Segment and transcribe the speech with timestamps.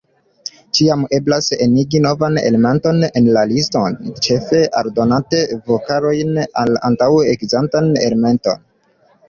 [0.77, 8.59] Ĉiam eblas enigi novan elementon en la liston, ĉefe aldonante vokalojn al antaŭ-ekzistanta elemento.